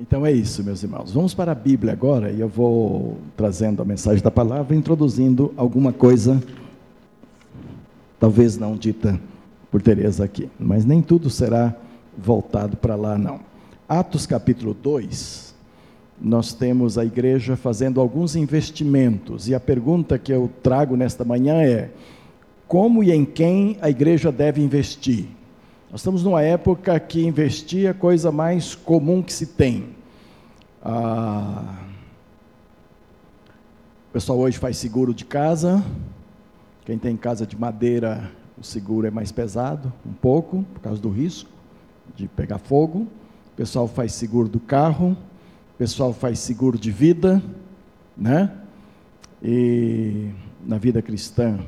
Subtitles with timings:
[0.00, 1.12] Então é isso, meus irmãos.
[1.12, 5.92] Vamos para a Bíblia agora e eu vou trazendo a mensagem da palavra, introduzindo alguma
[5.92, 6.42] coisa,
[8.18, 9.20] talvez não dita
[9.70, 11.76] por Teresa aqui, mas nem tudo será
[12.16, 13.40] voltado para lá, não.
[13.86, 15.54] Atos capítulo 2,
[16.18, 21.60] nós temos a igreja fazendo alguns investimentos, e a pergunta que eu trago nesta manhã
[21.60, 21.90] é:
[22.66, 25.26] como e em quem a igreja deve investir?
[25.90, 29.88] Nós estamos numa época que investir é a coisa mais comum que se tem.
[30.80, 31.80] Ah,
[34.08, 35.84] o pessoal hoje faz seguro de casa.
[36.84, 41.10] Quem tem casa de madeira, o seguro é mais pesado, um pouco, por causa do
[41.10, 41.50] risco
[42.14, 43.08] de pegar fogo.
[43.52, 45.16] O pessoal faz seguro do carro.
[45.74, 47.42] O pessoal faz seguro de vida,
[48.16, 48.48] né?
[49.42, 50.30] E
[50.64, 51.58] na vida cristã,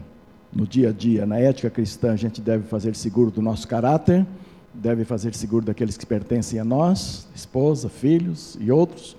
[0.54, 4.26] no dia a dia, na ética cristã, a gente deve fazer seguro do nosso caráter,
[4.74, 9.16] deve fazer seguro daqueles que pertencem a nós, esposa, filhos e outros,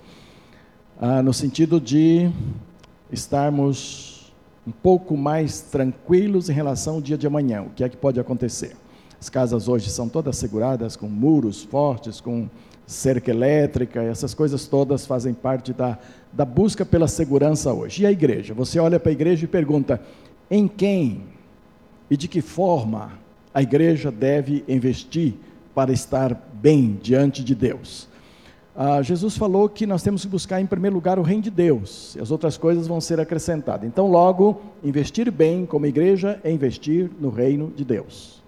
[1.00, 2.30] ah, no sentido de
[3.10, 4.32] estarmos
[4.66, 8.18] um pouco mais tranquilos em relação ao dia de amanhã, o que é que pode
[8.20, 8.76] acontecer.
[9.20, 12.48] As casas hoje são todas seguradas com muros fortes, com
[12.86, 15.98] cerca elétrica, essas coisas todas fazem parte da,
[16.32, 18.02] da busca pela segurança hoje.
[18.02, 18.52] E a igreja?
[18.54, 20.00] Você olha para a igreja e pergunta:
[20.50, 21.22] em quem
[22.10, 23.12] e de que forma
[23.52, 25.34] a igreja deve investir
[25.74, 28.08] para estar bem diante de Deus.
[28.76, 32.16] Ah, Jesus falou que nós temos que buscar em primeiro lugar o reino de Deus,
[32.16, 33.86] e as outras coisas vão ser acrescentadas.
[33.86, 38.42] Então, logo, investir bem como igreja é investir no reino de Deus.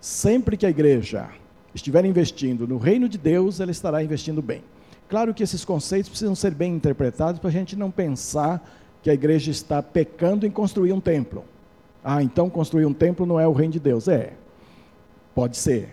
[0.00, 1.28] Sempre que a igreja
[1.74, 4.62] estiver investindo no reino de Deus, ela estará investindo bem.
[5.08, 8.62] Claro que esses conceitos precisam ser bem interpretados para a gente não pensar
[9.04, 11.44] que a igreja está pecando em construir um templo.
[12.02, 14.08] Ah, então construir um templo não é o reino de Deus.
[14.08, 14.32] É,
[15.34, 15.90] pode ser.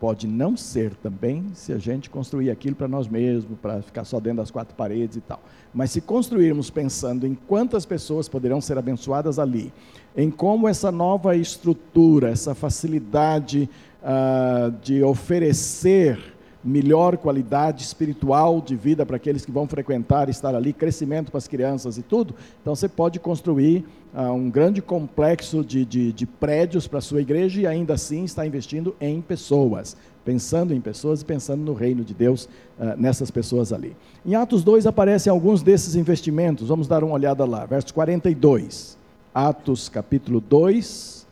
[0.00, 4.18] Pode não ser também se a gente construir aquilo para nós mesmos, para ficar só
[4.20, 5.38] dentro das quatro paredes e tal.
[5.74, 9.70] Mas se construirmos pensando em quantas pessoas poderão ser abençoadas ali,
[10.16, 13.68] em como essa nova estrutura, essa facilidade
[14.02, 16.33] uh, de oferecer
[16.64, 21.46] melhor qualidade espiritual de vida para aqueles que vão frequentar, estar ali, crescimento para as
[21.46, 22.34] crianças e tudo.
[22.62, 27.20] Então você pode construir uh, um grande complexo de, de, de prédios para a sua
[27.20, 32.02] igreja e ainda assim está investindo em pessoas, pensando em pessoas e pensando no reino
[32.02, 32.48] de Deus
[32.78, 33.94] uh, nessas pessoas ali.
[34.24, 38.96] Em Atos 2 aparecem alguns desses investimentos, vamos dar uma olhada lá, verso 42.
[39.34, 41.26] Atos capítulo 2,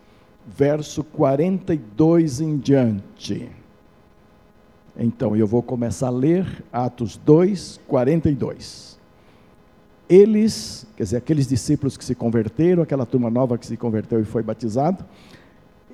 [0.47, 3.62] verso 42 em diante.
[4.99, 8.99] Então, eu vou começar a ler Atos 2, 42.
[10.09, 14.25] Eles, quer dizer, aqueles discípulos que se converteram, aquela turma nova que se converteu e
[14.25, 15.03] foi batizado,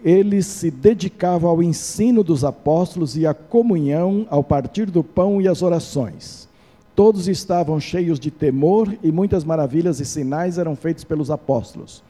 [0.04, 5.46] eles se dedicavam ao ensino dos apóstolos e à comunhão, ao partir do pão e
[5.46, 6.48] às orações.
[6.96, 12.02] Todos estavam cheios de temor e muitas maravilhas e sinais eram feitos pelos apóstolos.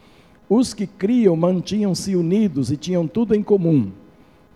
[0.48, 3.92] Os que criam mantinham-se unidos e tinham tudo em comum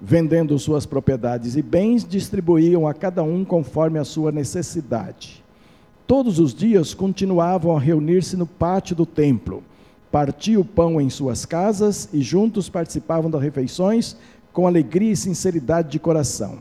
[0.05, 5.45] vendendo suas propriedades e bens, distribuíam a cada um conforme a sua necessidade.
[6.09, 9.63] Todos os dias continuavam a reunir-se no pátio do templo,
[10.11, 14.17] partiam o pão em suas casas e juntos participavam das refeições
[14.53, 16.59] com alegria e sinceridade de coração,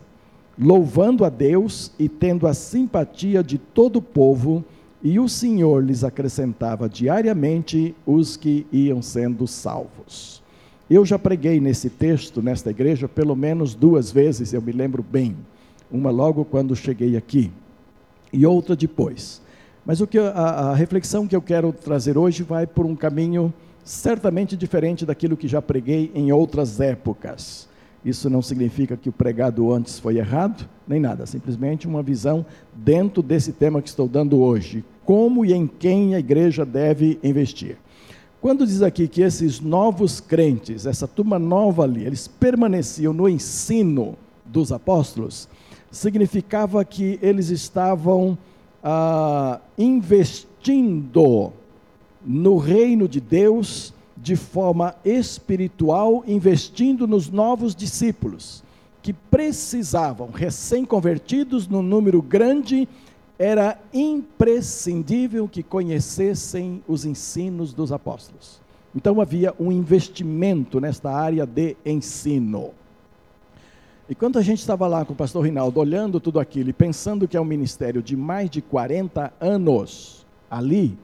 [0.58, 4.64] louvando a Deus e tendo a simpatia de todo o povo,
[5.02, 10.41] e o Senhor lhes acrescentava diariamente os que iam sendo salvos.
[10.94, 15.38] Eu já preguei nesse texto, nesta igreja, pelo menos duas vezes, eu me lembro bem.
[15.90, 17.50] Uma logo quando cheguei aqui,
[18.34, 19.42] e outra depois.
[19.86, 23.54] Mas o que a, a reflexão que eu quero trazer hoje vai por um caminho
[23.86, 27.70] certamente diferente daquilo que já preguei em outras épocas.
[28.04, 33.24] Isso não significa que o pregado antes foi errado, nem nada, simplesmente uma visão dentro
[33.24, 34.84] desse tema que estou dando hoje.
[35.06, 37.78] Como e em quem a igreja deve investir.
[38.42, 44.18] Quando diz aqui que esses novos crentes, essa turma nova ali, eles permaneciam no ensino
[44.44, 45.48] dos apóstolos,
[45.92, 48.36] significava que eles estavam
[48.84, 51.54] ah, investindo
[52.26, 58.64] no reino de Deus de forma espiritual, investindo nos novos discípulos,
[59.04, 62.90] que precisavam, recém-convertidos, num número grande,
[63.42, 68.62] era imprescindível que conhecessem os ensinos dos apóstolos.
[68.96, 72.70] Então havia um investimento nesta área de ensino.
[74.08, 77.28] E quando a gente estava lá com o pastor Rinaldo, olhando tudo aquilo e pensando
[77.28, 80.96] que é um ministério de mais de 40 anos ali,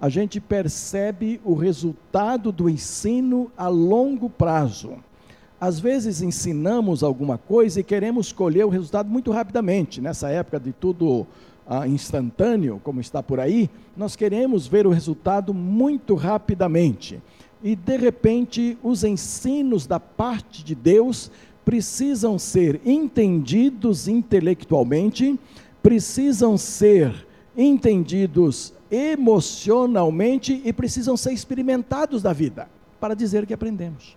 [0.00, 4.98] a gente percebe o resultado do ensino a longo prazo.
[5.60, 10.00] às vezes ensinamos alguma coisa e queremos colher o resultado muito rapidamente.
[10.00, 11.26] Nessa época de tudo
[11.66, 17.20] ah, instantâneo, como está por aí, nós queremos ver o resultado muito rapidamente.
[17.62, 21.30] E de repente, os ensinos da parte de Deus
[21.64, 25.38] precisam ser entendidos intelectualmente,
[25.82, 27.26] precisam ser
[27.56, 32.68] entendidos emocionalmente e precisam ser experimentados da vida
[33.00, 34.16] para dizer que aprendemos.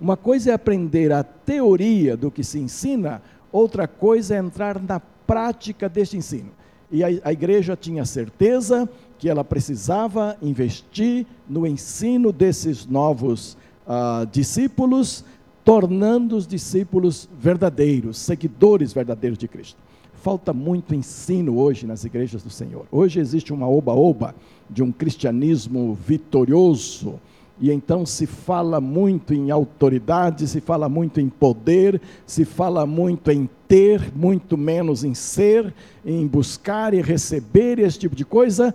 [0.00, 3.22] Uma coisa é aprender a teoria do que se ensina,
[3.52, 6.50] outra coisa é entrar na prática deste ensino.
[6.90, 8.88] E a, a igreja tinha certeza
[9.18, 13.56] que ela precisava investir no ensino desses novos
[13.86, 15.24] uh, discípulos,
[15.64, 19.78] tornando os discípulos verdadeiros, seguidores verdadeiros de Cristo.
[20.14, 22.86] Falta muito ensino hoje nas igrejas do Senhor.
[22.90, 24.34] Hoje existe uma oba-oba
[24.68, 27.20] de um cristianismo vitorioso,
[27.60, 33.30] e então se fala muito em autoridade, se fala muito em poder, se fala muito
[33.30, 35.74] em ter, muito menos em ser,
[36.04, 38.74] em buscar e receber esse tipo de coisa,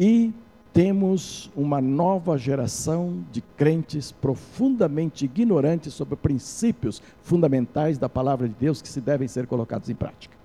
[0.00, 0.32] e
[0.72, 8.82] temos uma nova geração de crentes profundamente ignorantes sobre princípios fundamentais da palavra de Deus
[8.82, 10.43] que se devem ser colocados em prática.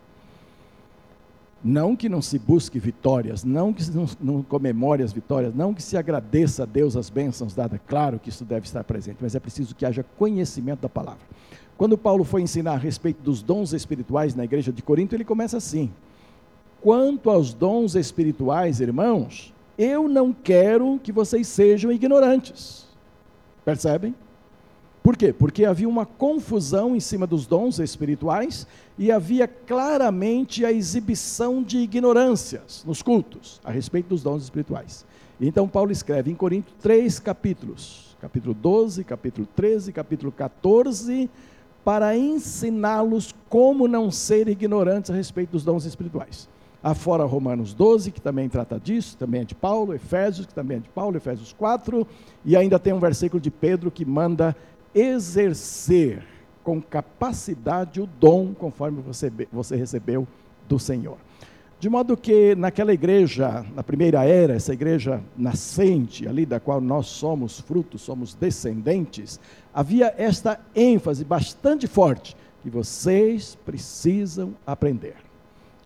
[1.64, 5.84] Não que não se busque vitórias, não que não, não comemore as vitórias, não que
[5.84, 9.40] se agradeça a Deus as bênçãos dadas, claro que isso deve estar presente, mas é
[9.40, 11.22] preciso que haja conhecimento da palavra.
[11.78, 15.58] Quando Paulo foi ensinar a respeito dos dons espirituais na igreja de Corinto, ele começa
[15.58, 15.92] assim:
[16.82, 22.86] Quanto aos dons espirituais, irmãos, eu não quero que vocês sejam ignorantes.
[23.66, 24.16] Percebem?
[25.10, 25.34] Por quê?
[25.34, 31.80] Porque havia uma confusão em cima dos dons espirituais e havia claramente a exibição de
[31.80, 35.04] ignorâncias nos cultos a respeito dos dons espirituais.
[35.42, 41.28] Então Paulo escreve em Corinto três capítulos, capítulo 12, capítulo 13, capítulo 14,
[41.84, 46.48] para ensiná-los como não ser ignorantes a respeito dos dons espirituais.
[46.84, 50.80] Afora Romanos 12, que também trata disso, também é de Paulo, Efésios, que também é
[50.80, 52.08] de Paulo, Efésios 4,
[52.46, 54.56] e ainda tem um versículo de Pedro que manda
[54.94, 56.24] exercer
[56.64, 60.28] com capacidade o dom conforme você, você recebeu
[60.68, 61.18] do Senhor.
[61.80, 67.08] De modo que naquela igreja, na primeira era, essa igreja nascente, ali da qual nós
[67.08, 69.40] somos frutos, somos descendentes,
[69.74, 75.16] havia esta ênfase bastante forte que vocês precisam aprender.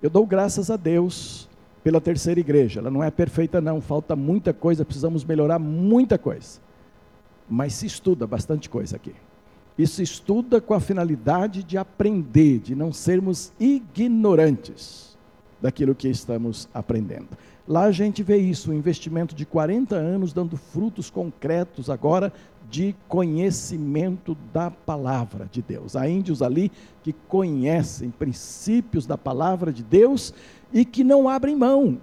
[0.02, 1.48] Eu dou graças a Deus
[1.84, 2.80] pela terceira igreja.
[2.80, 6.63] Ela não é perfeita não, falta muita coisa, precisamos melhorar muita coisa
[7.50, 9.14] mas se estuda bastante coisa aqui.
[9.86, 15.18] Se estuda com a finalidade de aprender, de não sermos ignorantes
[15.62, 17.30] daquilo que estamos aprendendo.
[17.68, 22.32] Lá a gente vê isso, um investimento de 40 anos dando frutos concretos agora
[22.70, 25.96] de conhecimento da palavra de Deus.
[25.96, 30.34] Há índios ali que conhecem princípios da palavra de Deus
[30.74, 32.00] e que não abrem mão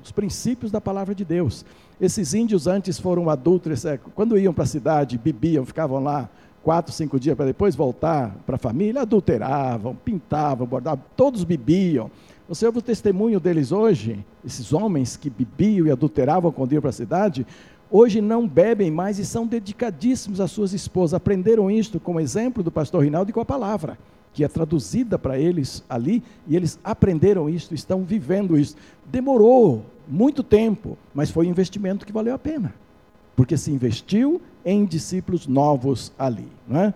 [0.00, 1.66] dos princípios da palavra de Deus.
[2.00, 6.28] Esses índios antes foram adultos, é, quando iam para a cidade, bebiam, ficavam lá
[6.62, 12.08] quatro, cinco dias para depois voltar para a família, adulteravam, pintavam, bordavam, todos bebiam.
[12.48, 16.90] Você ouve o testemunho deles hoje, esses homens que bebiam e adulteravam quando iam para
[16.90, 17.44] a cidade,
[17.90, 21.14] hoje não bebem mais e são dedicadíssimos às suas esposas.
[21.14, 23.98] Aprenderam isto com o exemplo do pastor Rinaldo e com a palavra,
[24.32, 28.76] que é traduzida para eles ali, e eles aprenderam isto, estão vivendo isso.
[29.06, 32.74] Demorou muito tempo, mas foi um investimento que valeu a pena,
[33.34, 36.48] porque se investiu em discípulos novos ali.
[36.66, 36.94] Não é?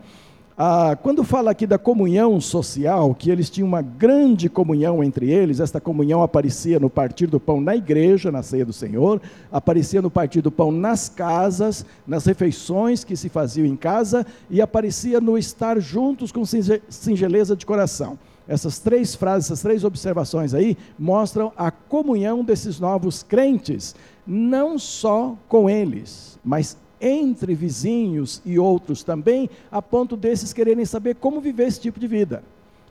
[0.65, 5.59] Ah, quando fala aqui da comunhão social, que eles tinham uma grande comunhão entre eles,
[5.59, 10.09] esta comunhão aparecia no partir do pão na igreja, na ceia do Senhor, aparecia no
[10.09, 15.37] partir do pão nas casas, nas refeições que se faziam em casa, e aparecia no
[15.37, 16.45] estar juntos com
[16.89, 18.17] singeleza de coração.
[18.47, 25.37] Essas três frases, essas três observações aí, mostram a comunhão desses novos crentes, não só
[25.49, 31.67] com eles, mas entre vizinhos e outros também, a ponto desses quererem saber como viver
[31.67, 32.45] esse tipo de vida.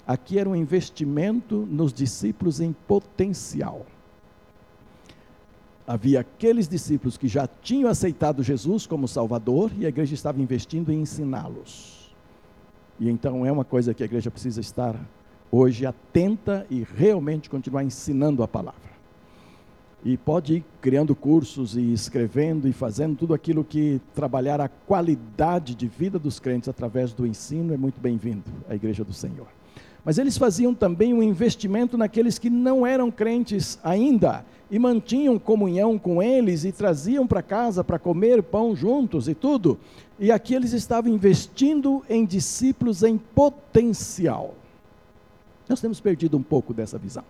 [0.06, 3.86] Aqui era um investimento nos discípulos em potencial.
[5.88, 10.92] Havia aqueles discípulos que já tinham aceitado Jesus como Salvador e a igreja estava investindo
[10.92, 12.14] em ensiná-los.
[13.00, 14.96] E então é uma coisa que a igreja precisa estar
[15.52, 18.91] hoje atenta e realmente continuar ensinando a palavra.
[20.04, 25.76] E pode ir criando cursos e escrevendo e fazendo tudo aquilo que trabalhar a qualidade
[25.76, 29.48] de vida dos crentes através do ensino é muito bem-vindo à Igreja do Senhor.
[30.04, 36.00] Mas eles faziam também um investimento naqueles que não eram crentes ainda e mantinham comunhão
[36.00, 39.78] com eles e traziam para casa para comer pão juntos e tudo.
[40.20, 44.56] E aqui eles estavam investindo em discípulos em potencial.
[45.70, 47.24] Nós temos perdido um pouco dessa visão.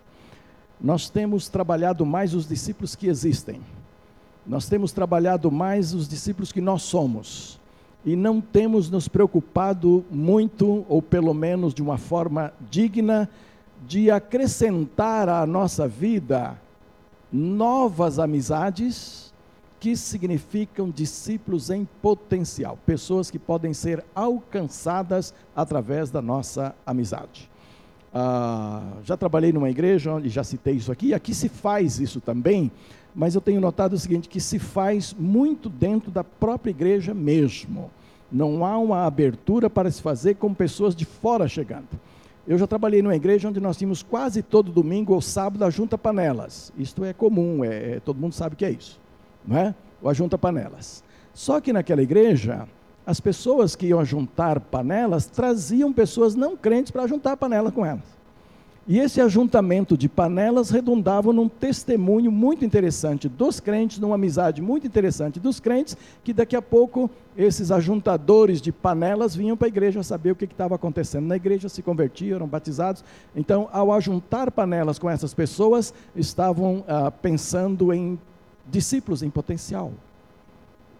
[0.82, 3.60] Nós temos trabalhado mais os discípulos que existem.
[4.44, 7.60] Nós temos trabalhado mais os discípulos que nós somos
[8.04, 13.30] e não temos nos preocupado muito, ou pelo menos de uma forma digna,
[13.86, 16.58] de acrescentar à nossa vida
[17.32, 19.32] novas amizades
[19.78, 27.51] que significam discípulos em potencial, pessoas que podem ser alcançadas através da nossa amizade.
[28.14, 32.20] Ah, já trabalhei numa igreja onde já citei isso aqui, e aqui se faz isso
[32.20, 32.70] também,
[33.14, 37.90] mas eu tenho notado o seguinte: que se faz muito dentro da própria igreja mesmo.
[38.30, 41.88] Não há uma abertura para se fazer com pessoas de fora chegando.
[42.48, 45.98] Eu já trabalhei numa igreja onde nós tínhamos quase todo domingo ou sábado a junta
[45.98, 46.72] panelas.
[46.76, 48.98] Isto é comum, é, é todo mundo sabe que é isso,
[49.46, 49.74] não é?
[50.00, 51.04] O a junta panelas.
[51.34, 52.66] Só que naquela igreja,
[53.06, 58.22] as pessoas que iam juntar panelas traziam pessoas não crentes para juntar panela com elas.
[58.86, 64.84] E esse ajuntamento de panelas redundava num testemunho muito interessante dos crentes, numa amizade muito
[64.86, 70.02] interessante dos crentes, que daqui a pouco esses ajuntadores de panelas vinham para a igreja
[70.02, 73.04] saber o que estava acontecendo na igreja, se convertiam, eram batizados.
[73.36, 78.18] Então, ao ajuntar panelas com essas pessoas, estavam ah, pensando em
[78.68, 79.92] discípulos em potencial.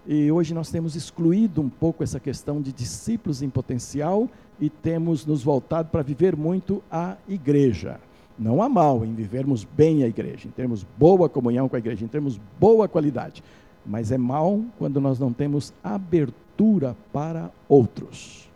[0.07, 4.29] E hoje nós temos excluído um pouco essa questão de discípulos em potencial
[4.61, 8.01] e temos nos voltado para viver muito a igreja.
[8.37, 12.05] Não há mal em vivermos bem a igreja, em termos boa comunhão com a igreja,
[12.05, 13.45] em termos boa qualidade.
[13.87, 18.51] Mas é mal quando nós não temos abertura para outros.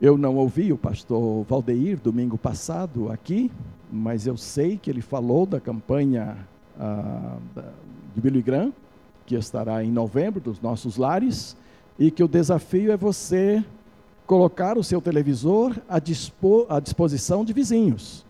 [0.00, 3.50] Eu não ouvi o pastor Valdeir domingo passado aqui,
[3.92, 6.36] mas eu sei que ele falou da campanha
[6.78, 7.36] ah,
[8.14, 8.72] de Billy Graham,
[9.28, 11.54] que estará em novembro, dos nossos lares,
[11.98, 13.62] e que o desafio é você
[14.26, 18.24] colocar o seu televisor à, dispo, à disposição de vizinhos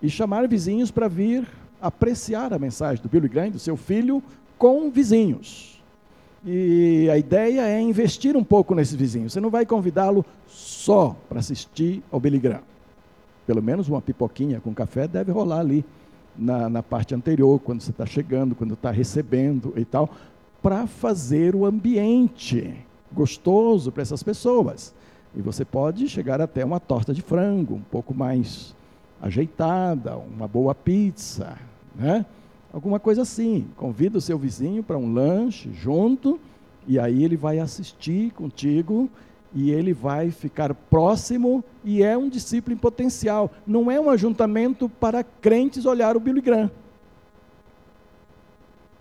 [0.00, 1.44] e chamar vizinhos para vir
[1.82, 4.22] apreciar a mensagem do Billy Graham, do seu filho,
[4.56, 5.82] com vizinhos.
[6.46, 9.32] E a ideia é investir um pouco nesses vizinhos.
[9.32, 12.62] Você não vai convidá-lo só para assistir ao Billy Graham.
[13.44, 15.84] Pelo menos uma pipoquinha com café deve rolar ali
[16.36, 20.08] na, na parte anterior, quando você está chegando, quando está recebendo e tal
[20.64, 22.74] para fazer o ambiente
[23.12, 24.94] gostoso para essas pessoas.
[25.36, 28.74] E você pode chegar até uma torta de frango, um pouco mais
[29.20, 31.58] ajeitada, uma boa pizza,
[31.94, 32.24] né?
[32.72, 33.66] Alguma coisa assim.
[33.76, 36.40] Convida o seu vizinho para um lanche junto,
[36.88, 39.10] e aí ele vai assistir contigo
[39.54, 43.50] e ele vai ficar próximo e é um discípulo em potencial.
[43.66, 46.70] Não é um ajuntamento para crentes olhar o Billy Graham.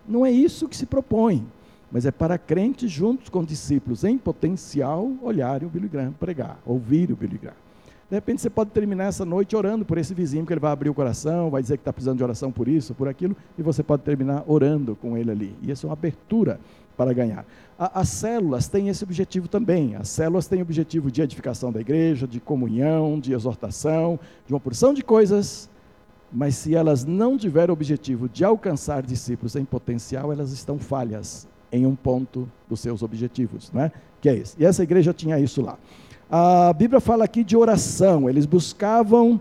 [0.08, 1.46] Não é isso que se propõe,
[1.92, 7.12] mas é para crentes juntos com discípulos em potencial olharem o Billy Graham pregar, ouvir
[7.12, 7.64] o Billy Graham.
[8.10, 10.90] De repente você pode terminar essa noite orando por esse vizinho, que ele vai abrir
[10.90, 13.82] o coração, vai dizer que está precisando de oração por isso, por aquilo, e você
[13.82, 15.56] pode terminar orando com ele ali.
[15.62, 16.60] E isso é uma abertura
[16.96, 17.46] para ganhar.
[17.78, 19.96] A, as células têm esse objetivo também.
[19.96, 24.60] As células têm o objetivo de edificação da igreja, de comunhão, de exortação, de uma
[24.60, 25.70] porção de coisas
[26.34, 31.48] mas se elas não tiverem o objetivo de alcançar discípulos em potencial, elas estão falhas
[31.72, 33.92] em um ponto dos seus objetivos, né?
[34.20, 34.56] que é esse.
[34.60, 35.78] E essa igreja tinha isso lá.
[36.30, 39.40] A Bíblia fala aqui de oração, eles buscavam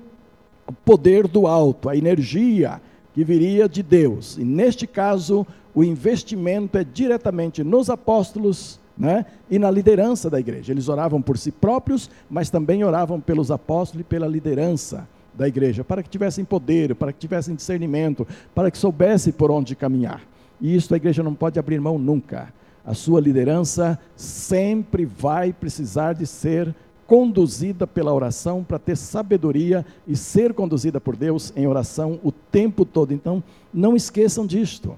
[0.67, 2.81] o poder do alto, a energia
[3.15, 4.37] que viria de Deus.
[4.37, 10.73] E neste caso, o investimento é diretamente nos apóstolos né, e na liderança da igreja.
[10.73, 15.83] Eles oravam por si próprios, mas também oravam pelos apóstolos e pela liderança da igreja,
[15.83, 20.23] para que tivessem poder, para que tivessem discernimento, para que soubessem por onde caminhar.
[20.61, 22.53] E isso a igreja não pode abrir mão nunca.
[22.85, 26.75] A sua liderança sempre vai precisar de ser
[27.07, 32.85] conduzida pela oração para ter sabedoria e ser conduzida por Deus em oração o tempo
[32.85, 33.13] todo.
[33.13, 34.97] Então, não esqueçam disto.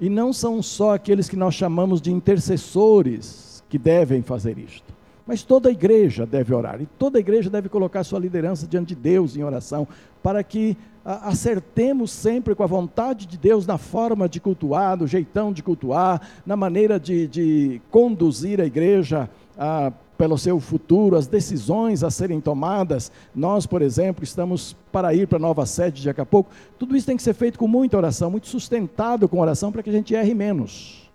[0.00, 4.97] E não são só aqueles que nós chamamos de intercessores que devem fazer isto.
[5.28, 8.94] Mas toda a igreja deve orar, e toda a igreja deve colocar sua liderança diante
[8.94, 9.86] de Deus em oração,
[10.22, 15.06] para que a, acertemos sempre com a vontade de Deus na forma de cultuar, no
[15.06, 21.26] jeitão de cultuar, na maneira de, de conduzir a igreja a, pelo seu futuro, as
[21.26, 23.12] decisões a serem tomadas.
[23.34, 26.50] Nós, por exemplo, estamos para ir para a nova sede a pouco.
[26.78, 29.90] Tudo isso tem que ser feito com muita oração, muito sustentado com oração, para que
[29.90, 31.06] a gente erre menos.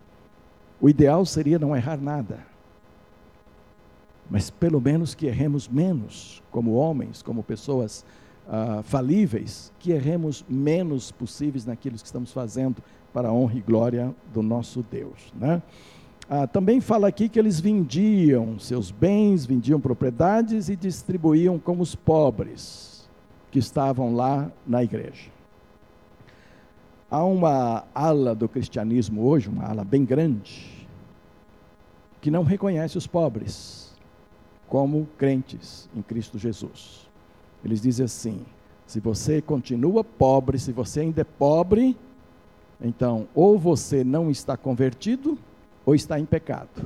[0.79, 2.52] O ideal seria não errar nada
[4.29, 8.05] mas pelo menos que erremos menos, como homens, como pessoas
[8.47, 12.81] uh, falíveis, que erremos menos possíveis naquilo que estamos fazendo
[13.13, 15.31] para a honra e glória do nosso Deus.
[15.39, 15.61] Né?
[16.29, 21.95] Ah, também fala aqui que eles vendiam seus bens, vendiam propriedades e distribuíam como os
[21.95, 23.09] pobres
[23.51, 25.29] que estavam lá na igreja.
[27.11, 30.87] Há uma ala do cristianismo hoje, uma ala bem grande,
[32.19, 33.82] que não reconhece os pobres
[34.73, 37.07] como crentes em Cristo Jesus.
[37.63, 38.39] Eles dizem assim:
[38.87, 41.95] se você continua pobre, se você ainda é pobre,
[42.81, 45.37] então ou você não está convertido,
[45.85, 46.83] ou está em pecado.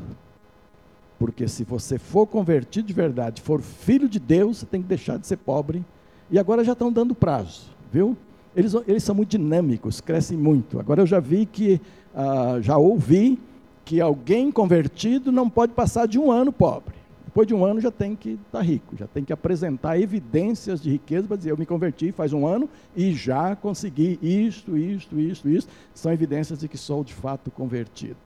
[1.17, 5.17] Porque se você for convertido de verdade, for filho de Deus, você tem que deixar
[5.17, 5.81] de ser pobre.
[6.29, 8.17] E agora já estão dando prazo, viu?
[8.53, 10.77] Eles, eles são muito dinâmicos, crescem muito.
[10.77, 11.79] Agora eu já vi que,
[12.13, 13.39] ah, já ouvi
[13.85, 16.96] que alguém convertido não pode passar de um ano pobre.
[17.37, 20.81] Depois de um ano já tem que estar tá rico, já tem que apresentar evidências
[20.81, 25.19] de riqueza para dizer: eu me converti faz um ano e já consegui isto, isto,
[25.19, 25.71] isto, isto.
[25.93, 28.17] São evidências de que sou de fato convertido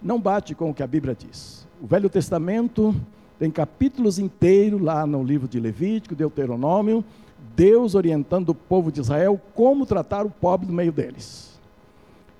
[0.00, 1.66] não bate com o que a Bíblia diz.
[1.82, 2.94] O Velho Testamento
[3.36, 7.04] tem capítulos inteiros lá no livro de Levítico, Deuteronômio,
[7.56, 11.49] Deus orientando o povo de Israel como tratar o pobre no meio deles.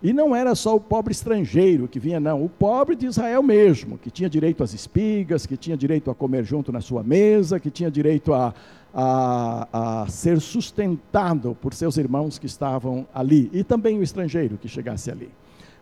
[0.02, 3.98] E não era só o pobre estrangeiro que vinha, não, o pobre de Israel mesmo,
[3.98, 7.70] que tinha direito às espigas, que tinha direito a comer junto na sua mesa, que
[7.70, 8.54] tinha direito a,
[8.94, 14.68] a, a ser sustentado por seus irmãos que estavam ali, e também o estrangeiro que
[14.68, 15.28] chegasse ali.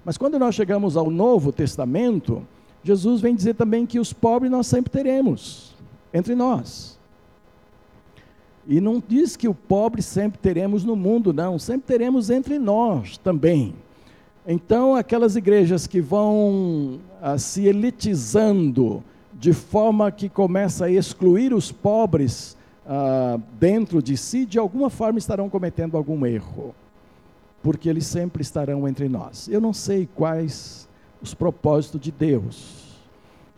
[0.04, 2.42] Mas quando nós chegamos ao Novo Testamento,
[2.82, 5.76] Jesus vem dizer também que os pobres nós sempre teremos
[6.12, 6.98] entre nós.
[8.66, 13.16] E não diz que o pobre sempre teremos no mundo, não, sempre teremos entre nós
[13.16, 13.74] também.
[14.50, 21.70] Então, aquelas igrejas que vão ah, se elitizando de forma que começa a excluir os
[21.70, 26.74] pobres ah, dentro de si, de alguma forma estarão cometendo algum erro
[27.62, 29.48] porque eles sempre estarão entre nós.
[29.48, 30.88] Eu não sei quais
[31.20, 32.77] os propósitos de Deus,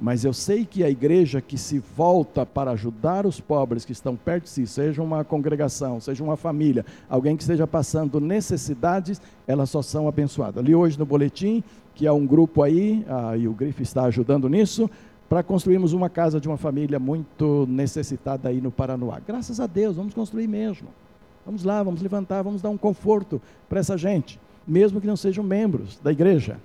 [0.00, 4.16] mas eu sei que a igreja que se volta para ajudar os pobres que estão
[4.16, 9.69] perto de si, seja uma congregação, seja uma família, alguém que esteja passando necessidades, elas
[9.69, 10.64] só são abençoadas.
[10.64, 11.63] Ali hoje no boletim,
[11.95, 13.04] que é um grupo aí,
[13.39, 14.91] e o Grife está ajudando nisso,
[15.28, 19.21] para construirmos uma casa de uma família muito necessitada aí no Paranoá.
[19.25, 20.89] Graças a Deus, vamos construir mesmo.
[21.45, 25.45] Vamos lá, vamos levantar, vamos dar um conforto para essa gente, mesmo que não sejam
[25.45, 26.56] membros da igreja.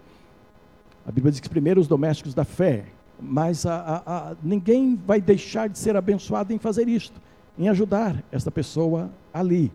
[1.06, 2.86] A Bíblia diz que primeiro os domésticos da fé,
[3.20, 7.22] mas a, a, a, ninguém vai deixar de ser abençoado em fazer isto,
[7.58, 9.72] em ajudar essa pessoa ali.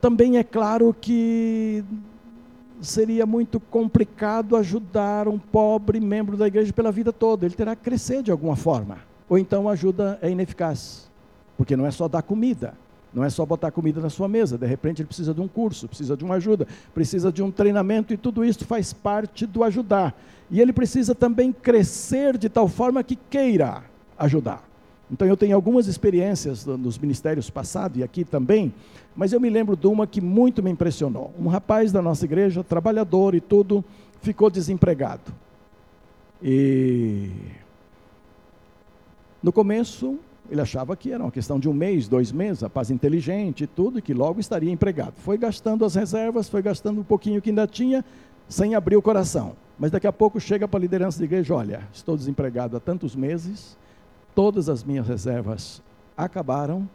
[0.00, 1.84] Também é claro que
[2.80, 7.82] seria muito complicado ajudar um pobre membro da igreja pela vida toda, ele terá que
[7.82, 11.10] crescer de alguma forma, ou então a ajuda é ineficaz,
[11.56, 12.74] porque não é só dar comida
[13.16, 15.88] não é só botar comida na sua mesa, de repente ele precisa de um curso,
[15.88, 20.14] precisa de uma ajuda, precisa de um treinamento e tudo isso faz parte do ajudar.
[20.50, 23.84] E ele precisa também crescer de tal forma que queira
[24.18, 24.62] ajudar.
[25.10, 28.70] Então eu tenho algumas experiências nos ministérios passados e aqui também,
[29.16, 31.32] mas eu me lembro de uma que muito me impressionou.
[31.38, 33.82] Um rapaz da nossa igreja, trabalhador e tudo,
[34.20, 35.32] ficou desempregado.
[36.42, 37.30] E
[39.42, 40.18] no começo
[40.50, 43.98] ele achava que era uma questão de um mês, dois meses, rapaz inteligente e tudo,
[43.98, 45.14] e que logo estaria empregado.
[45.16, 48.04] Foi gastando as reservas, foi gastando um pouquinho que ainda tinha,
[48.48, 49.54] sem abrir o coração.
[49.78, 53.14] Mas daqui a pouco chega para a liderança da igreja: olha, estou desempregado há tantos
[53.14, 53.76] meses,
[54.34, 55.82] todas as minhas reservas
[56.16, 56.88] acabaram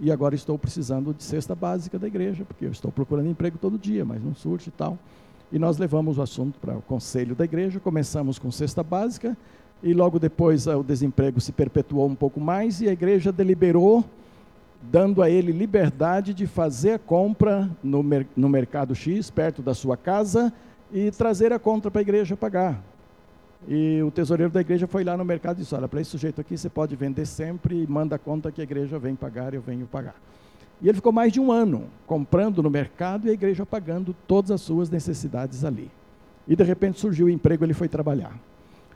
[0.00, 3.78] e agora estou precisando de cesta básica da igreja, porque eu estou procurando emprego todo
[3.78, 4.98] dia, mas não surge e tal.
[5.50, 9.36] E nós levamos o assunto para o conselho da igreja, começamos com cesta básica,
[9.82, 14.04] e logo depois o desemprego se perpetuou um pouco mais e a igreja deliberou,
[14.82, 19.74] dando a ele liberdade de fazer a compra no, mer no mercado X, perto da
[19.74, 20.52] sua casa,
[20.92, 22.82] e trazer a conta para a igreja pagar.
[23.66, 26.40] E o tesoureiro da igreja foi lá no mercado e disse: Olha, para esse sujeito
[26.40, 29.60] aqui você pode vender sempre e manda a conta que a igreja vem pagar, eu
[29.60, 30.14] venho pagar.
[30.80, 34.52] E ele ficou mais de um ano comprando no mercado e a igreja pagando todas
[34.52, 35.90] as suas necessidades ali.
[36.46, 38.38] E de repente surgiu o emprego, ele foi trabalhar.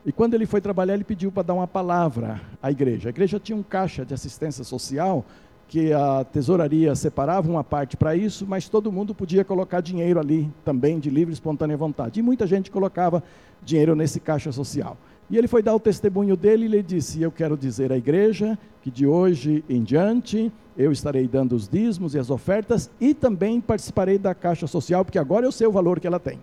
[0.05, 3.07] E quando ele foi trabalhar, ele pediu para dar uma palavra à igreja.
[3.07, 5.25] A igreja tinha um caixa de assistência social
[5.67, 10.51] que a tesouraria separava uma parte para isso, mas todo mundo podia colocar dinheiro ali
[10.63, 12.19] também de livre e espontânea vontade.
[12.19, 13.23] E muita gente colocava
[13.63, 14.97] dinheiro nesse caixa social.
[15.29, 18.59] E ele foi dar o testemunho dele e ele disse: Eu quero dizer à igreja
[18.81, 23.61] que de hoje em diante eu estarei dando os dízimos e as ofertas e também
[23.61, 26.39] participarei da caixa social, porque agora eu sei o valor que ela tem.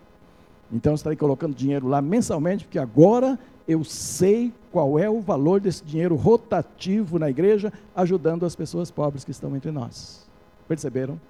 [0.73, 5.61] Então eu estarei colocando dinheiro lá mensalmente, porque agora eu sei qual é o valor
[5.61, 10.27] desse dinheiro rotativo na igreja, ajudando as pessoas pobres que estão entre nós.
[10.67, 11.21] Perceberam?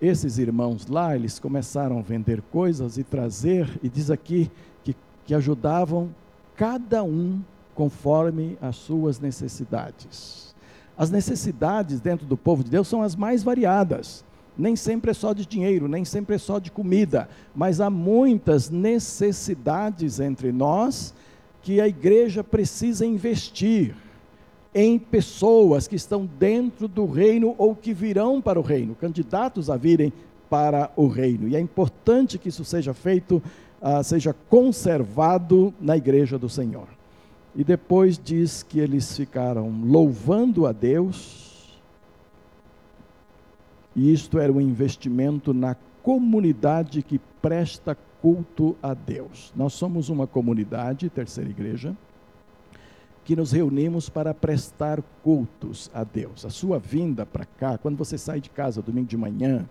[0.00, 4.50] Esses irmãos lá, eles começaram a vender coisas e trazer, e diz aqui
[4.84, 6.10] que, que ajudavam
[6.54, 7.40] cada um
[7.74, 10.54] conforme as suas necessidades.
[10.96, 14.24] As necessidades dentro do povo de Deus são as mais variadas.
[14.58, 18.70] Nem sempre é só de dinheiro, nem sempre é só de comida, mas há muitas
[18.70, 21.14] necessidades entre nós
[21.62, 23.94] que a igreja precisa investir
[24.74, 29.76] em pessoas que estão dentro do reino ou que virão para o reino, candidatos a
[29.76, 30.12] virem
[30.48, 31.48] para o reino.
[31.48, 33.42] E é importante que isso seja feito,
[33.80, 36.88] uh, seja conservado na igreja do Senhor.
[37.54, 41.45] E depois diz que eles ficaram louvando a Deus,
[43.96, 49.52] e isto era um investimento na comunidade que presta culto a Deus.
[49.56, 51.96] Nós somos uma comunidade, terceira igreja,
[53.24, 56.44] que nos reunimos para prestar cultos a Deus.
[56.44, 59.66] A sua vinda para cá, quando você sai de casa domingo de manhã,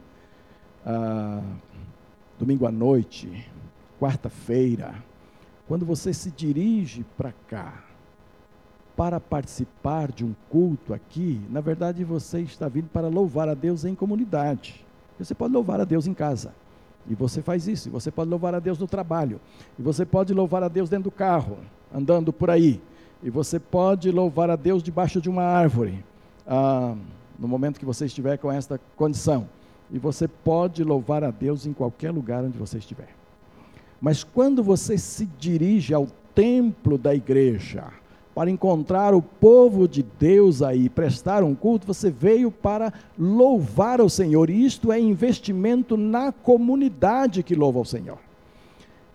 [0.83, 1.43] ah,
[2.39, 3.47] domingo à noite,
[3.99, 4.95] quarta-feira,
[5.67, 7.83] quando você se dirige para cá
[8.95, 13.83] para participar de um culto aqui, na verdade você está vindo para louvar a Deus
[13.83, 14.85] em comunidade.
[15.19, 16.53] Você pode louvar a Deus em casa.
[17.07, 17.89] E você faz isso.
[17.91, 19.39] Você pode louvar a Deus no trabalho.
[19.77, 21.57] E você pode louvar a Deus dentro do carro,
[21.93, 22.81] andando por aí.
[23.23, 26.03] E você pode louvar a Deus debaixo de uma árvore,
[26.45, 26.95] ah,
[27.39, 29.47] no momento que você estiver com esta condição.
[29.91, 33.09] E você pode louvar a Deus em qualquer lugar onde você estiver.
[34.01, 37.85] Mas quando você se dirige ao templo da igreja
[38.35, 44.09] para encontrar o povo de Deus aí, prestar um culto, você veio para louvar ao
[44.09, 44.49] Senhor.
[44.49, 48.17] E isto é investimento na comunidade que louva ao Senhor.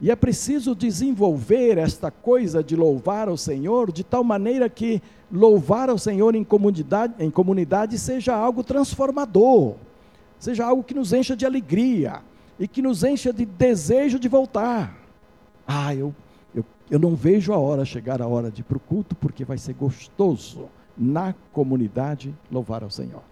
[0.01, 5.91] E é preciso desenvolver esta coisa de louvar ao Senhor de tal maneira que louvar
[5.91, 9.75] ao Senhor em comunidade, em comunidade seja algo transformador,
[10.39, 12.23] seja algo que nos encha de alegria,
[12.61, 14.95] e que nos encha de desejo de voltar.
[15.67, 16.15] Ah, eu,
[16.91, 19.59] eu, não vejo a hora chegar a hora de ir para o culto, porque vai
[19.59, 23.23] ser gostoso na comunidade louvar ao Senhor.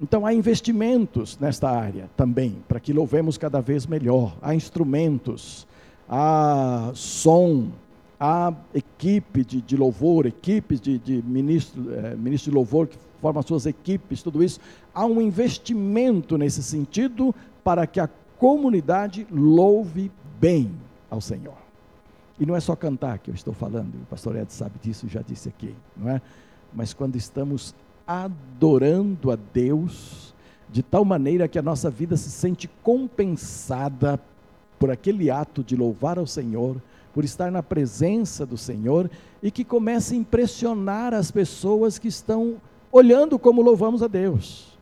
[0.00, 4.36] Então há investimentos nesta área também, para que louvemos cada vez melhor.
[4.40, 5.66] Há instrumentos,
[6.08, 7.68] há som,
[8.18, 13.42] há equipe de, de louvor, equipes de, de ministro, é, ministro de louvor que formam
[13.42, 14.60] suas equipes, tudo isso.
[14.94, 20.70] Há um investimento nesse sentido para que a comunidade louve bem
[21.10, 21.67] ao Senhor.
[22.38, 25.22] E não é só cantar que eu estou falando, o pastor Ed sabe disso, já
[25.22, 26.22] disse aqui, não é?
[26.72, 27.74] Mas quando estamos
[28.06, 30.34] adorando a Deus,
[30.70, 34.20] de tal maneira que a nossa vida se sente compensada
[34.78, 36.80] por aquele ato de louvar ao Senhor,
[37.12, 39.10] por estar na presença do Senhor
[39.42, 42.56] e que começa a impressionar as pessoas que estão
[42.92, 44.78] olhando como louvamos a Deus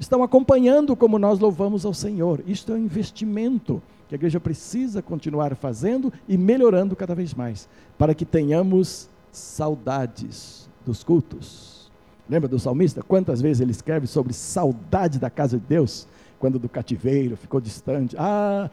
[0.00, 2.42] estão acompanhando como nós louvamos ao Senhor.
[2.46, 7.68] Isto é um investimento que a igreja precisa continuar fazendo e melhorando cada vez mais,
[7.96, 11.88] para que tenhamos saudades dos cultos.
[12.28, 13.04] Lembra do salmista?
[13.04, 16.08] Quantas vezes ele escreve sobre saudade da casa de Deus?
[16.40, 18.16] Quando do cativeiro ficou distante.
[18.18, 18.68] Ah,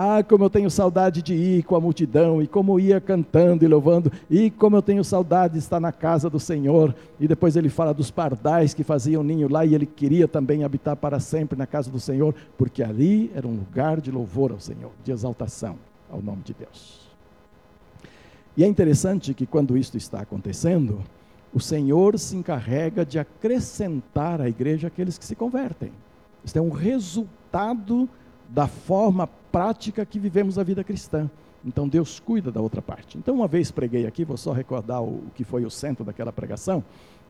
[0.00, 3.66] ah, como eu tenho saudade de ir com a multidão, e como ia cantando e
[3.66, 6.94] louvando, e como eu tenho saudade de estar na casa do Senhor.
[7.18, 10.94] E depois ele fala dos pardais que faziam ninho lá, e ele queria também habitar
[10.94, 14.92] para sempre na casa do Senhor, porque ali era um lugar de louvor ao Senhor,
[15.02, 15.74] de exaltação
[16.08, 17.00] ao nome de Deus.
[18.56, 21.00] E é interessante que quando isto está acontecendo,
[21.52, 25.90] o Senhor se encarrega de acrescentar à igreja aqueles que se convertem.
[26.44, 28.08] Isso é um resultado
[28.48, 31.30] da forma prática que vivemos a vida cristã.
[31.64, 33.18] Então Deus cuida da outra parte.
[33.18, 36.82] Então, uma vez preguei aqui, vou só recordar o, que foi o centro daquela pregação,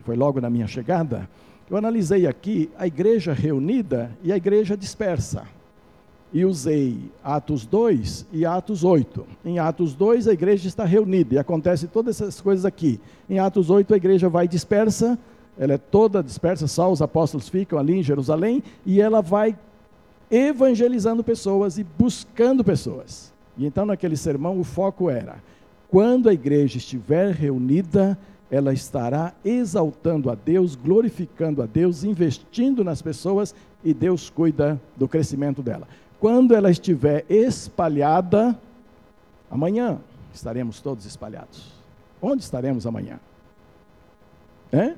[0.05, 1.29] foi logo na minha chegada.
[1.69, 5.47] Eu analisei aqui a igreja reunida e a igreja dispersa.
[6.33, 9.27] E usei Atos 2 e Atos 8.
[9.45, 13.01] Em Atos 2, a igreja está reunida e acontece todas essas coisas aqui.
[13.29, 15.19] Em Atos 8, a igreja vai dispersa,
[15.59, 19.57] ela é toda dispersa, só os apóstolos ficam ali em Jerusalém, e ela vai
[20.31, 23.33] evangelizando pessoas e buscando pessoas.
[23.57, 25.43] E então, naquele sermão, o foco era:
[25.89, 28.19] quando a igreja estiver reunida,
[28.51, 35.07] ela estará exaltando a Deus, glorificando a Deus, investindo nas pessoas e Deus cuida do
[35.07, 35.87] crescimento dela.
[36.19, 38.59] Quando ela estiver espalhada,
[39.51, 39.99] amanhã
[40.35, 41.73] estaremos todos espalhados.
[42.21, 43.21] Onde estaremos amanhã?
[44.73, 44.95] É?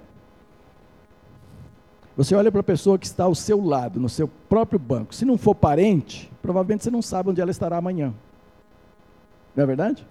[2.20, 5.14] Você olha para a pessoa que está ao seu lado, no seu próprio banco.
[5.14, 8.12] Se não for parente, provavelmente você não sabe onde ela estará amanhã.
[9.56, 10.06] Não é verdade?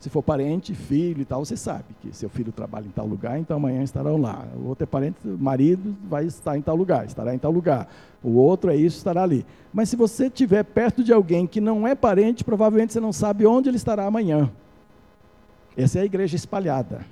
[0.00, 3.38] Se for parente, filho e tal, você sabe que seu filho trabalha em tal lugar,
[3.38, 4.46] então amanhã estarão lá.
[4.56, 7.86] O outro é parente, marido vai estar em tal lugar, estará em tal lugar.
[8.22, 9.44] O outro é isso, estará ali.
[9.74, 13.44] Mas se você estiver perto de alguém que não é parente, provavelmente você não sabe
[13.44, 14.50] onde ele estará amanhã.
[15.76, 17.04] Essa é a igreja espalhada.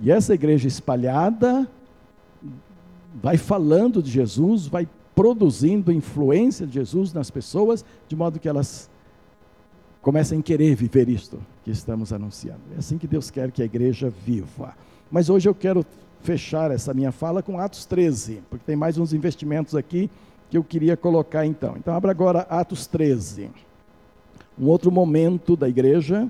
[0.00, 1.68] E essa igreja espalhada
[3.22, 8.88] vai falando de Jesus, vai produzindo influência de Jesus nas pessoas, de modo que elas
[10.00, 12.60] comecem a querer viver isto que estamos anunciando.
[12.74, 14.74] É assim que Deus quer que a igreja viva.
[15.10, 15.84] Mas hoje eu quero
[16.22, 20.10] fechar essa minha fala com Atos 13, porque tem mais uns investimentos aqui
[20.48, 21.74] que eu queria colocar então.
[21.76, 23.50] Então abra agora Atos 13.
[24.58, 26.28] Um outro momento da igreja,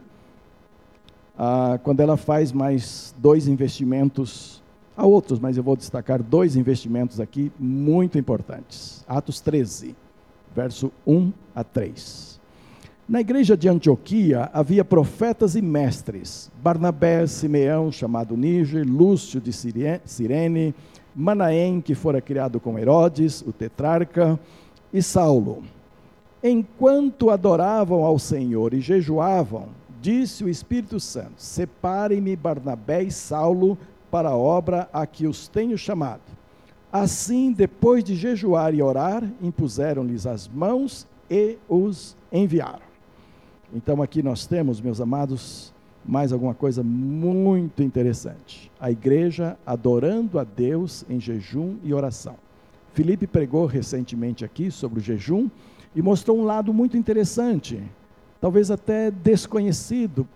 [1.38, 4.59] ah, quando ela faz mais dois investimentos,
[4.96, 9.04] há outros, mas eu vou destacar dois investimentos aqui muito importantes.
[9.08, 9.94] Atos 13,
[10.54, 12.40] verso 1 a 3.
[13.08, 20.74] Na igreja de Antioquia havia profetas e mestres: Barnabé, Simeão, chamado Níger, Lúcio de Cirene,
[21.14, 24.38] Manaém, que fora criado com Herodes, o tetrarca,
[24.92, 25.62] e Saulo.
[26.42, 29.68] Enquanto adoravam ao Senhor e jejuavam,
[30.00, 33.76] disse o Espírito Santo: Separem-me Barnabé e Saulo
[34.10, 36.22] para a obra a que os tenho chamado.
[36.92, 42.90] Assim, depois de jejuar e orar, impuseram-lhes as mãos e os enviaram.
[43.72, 45.72] Então aqui nós temos, meus amados,
[46.04, 48.70] mais alguma coisa muito interessante.
[48.80, 52.34] A igreja adorando a Deus em jejum e oração.
[52.92, 55.48] Felipe pregou recentemente aqui sobre o jejum
[55.94, 57.80] e mostrou um lado muito interessante,
[58.40, 60.26] talvez até desconhecido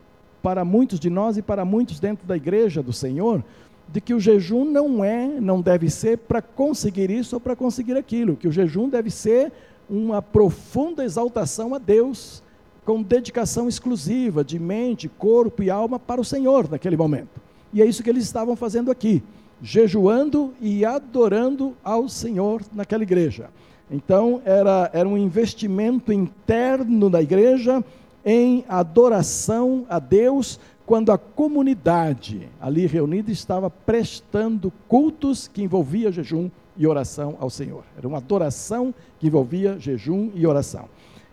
[0.42, 3.42] para muitos de nós e para muitos dentro da igreja do Senhor,
[3.88, 7.96] de que o jejum não é, não deve ser para conseguir isso ou para conseguir
[7.96, 9.52] aquilo, que o jejum deve ser
[9.88, 12.42] uma profunda exaltação a Deus
[12.84, 17.40] com dedicação exclusiva de mente, corpo e alma para o Senhor naquele momento.
[17.72, 19.22] E é isso que eles estavam fazendo aqui,
[19.62, 23.48] jejuando e adorando ao Senhor naquela igreja.
[23.90, 27.84] Então, era, era um investimento interno da igreja
[28.24, 36.50] em adoração a Deus, quando a comunidade ali reunida estava prestando cultos que envolvia jejum
[36.76, 37.84] e oração ao Senhor.
[37.96, 40.88] Era uma adoração que envolvia jejum e oração.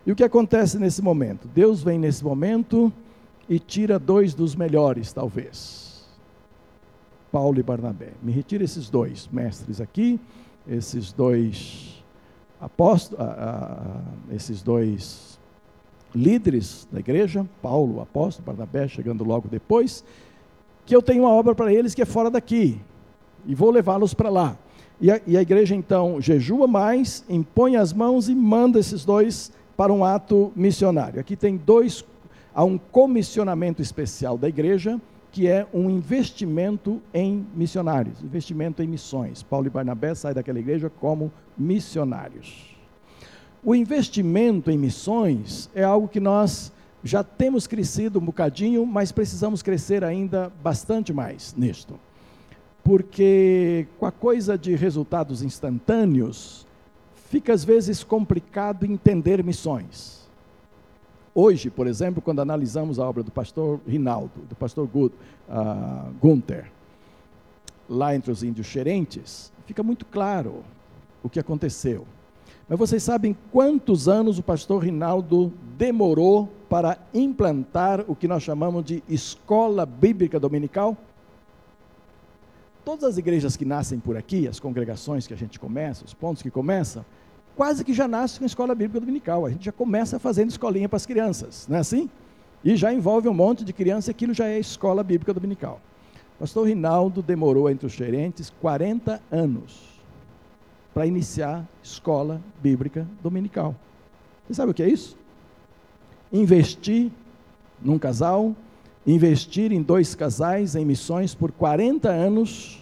[0.05, 1.47] E o que acontece nesse momento?
[1.53, 2.91] Deus vem nesse momento
[3.49, 6.05] e tira dois dos melhores, talvez.
[7.31, 8.11] Paulo e Barnabé.
[8.21, 10.19] Me retira esses dois mestres aqui,
[10.67, 12.03] esses dois
[12.59, 13.25] apóstolos,
[14.31, 15.30] esses dois
[16.13, 20.03] líderes da igreja, Paulo, apóstolo, Barnabé, chegando logo depois,
[20.85, 22.79] que eu tenho uma obra para eles que é fora daqui,
[23.45, 24.57] e vou levá-los para lá.
[24.99, 29.51] E a, e a igreja então jejua mais, impõe as mãos e manda esses dois
[29.75, 31.19] para um ato missionário.
[31.19, 32.05] Aqui tem dois,
[32.53, 39.41] há um comissionamento especial da igreja, que é um investimento em missionários, investimento em missões.
[39.41, 42.70] Paulo e Barnabé saem daquela igreja como missionários.
[43.63, 46.71] O investimento em missões é algo que nós
[47.03, 51.99] já temos crescido um bocadinho, mas precisamos crescer ainda bastante mais nisto.
[52.83, 56.65] Porque com a coisa de resultados instantâneos,
[57.29, 60.27] fica às vezes complicado entender missões.
[61.33, 65.11] Hoje, por exemplo, quando analisamos a obra do pastor Rinaldo, do pastor uh,
[66.19, 66.71] Gunther,
[67.87, 70.63] lá entre os índios xerentes, fica muito claro
[71.21, 72.07] o que aconteceu.
[72.71, 78.85] Mas vocês sabem quantos anos o pastor Rinaldo demorou para implantar o que nós chamamos
[78.85, 80.95] de escola bíblica dominical?
[82.85, 86.41] Todas as igrejas que nascem por aqui, as congregações que a gente começa, os pontos
[86.41, 87.03] que começam,
[87.57, 89.45] quase que já nasce com escola bíblica dominical.
[89.45, 92.09] A gente já começa fazendo escolinha para as crianças, não é assim?
[92.63, 95.81] E já envolve um monte de criança e aquilo já é escola bíblica dominical.
[96.39, 99.90] Pastor Rinaldo demorou entre os gerentes 40 anos
[100.93, 103.75] para iniciar escola bíblica dominical.
[104.45, 105.17] Você sabe o que é isso?
[106.31, 107.11] Investir
[107.81, 108.55] num casal,
[109.05, 112.81] investir em dois casais em missões por 40 anos